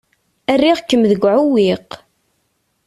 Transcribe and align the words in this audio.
Rriɣ-kem 0.59 1.03
deg 1.11 1.21
uɛewwiq. 1.23 1.89